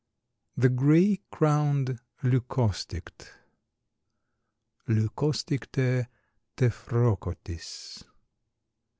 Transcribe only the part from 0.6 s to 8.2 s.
GRAY CROWNED LEUCOSTICTE. (_Leucosticte tephrocotis.